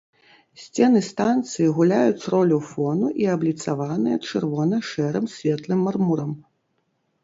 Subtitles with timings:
[0.61, 6.31] Сцены станцыі гуляюць ролю фону і абліцаваныя чырвона-шэрым светлым мармурам.